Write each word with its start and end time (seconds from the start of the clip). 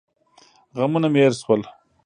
غمونه 0.77 1.07
مې 1.13 1.19
هېر 1.23 1.33
سول. 1.41 1.61